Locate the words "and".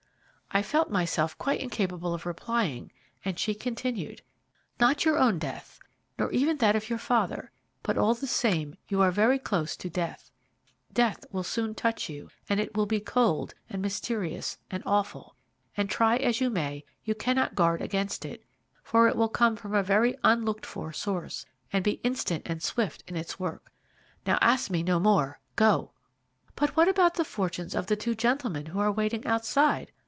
3.23-3.39, 12.49-12.59, 13.69-13.81, 14.69-14.83, 15.77-15.89, 21.71-21.81, 22.45-22.61